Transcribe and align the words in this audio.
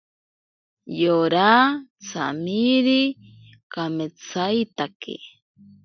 Yora 1.01 1.49
tsamiri 2.05 3.01
kametsaitake. 3.73 5.15